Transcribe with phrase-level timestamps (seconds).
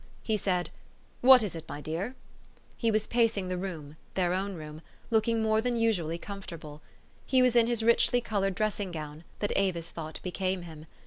[0.23, 0.71] He said,"
[1.21, 2.15] What is it, my dear?"
[2.75, 4.81] He was pacing the room, their own room,
[5.11, 6.81] looking more than usually comfortable.
[7.23, 10.87] He was in his richly colored dressing gown, that Avis thought became him.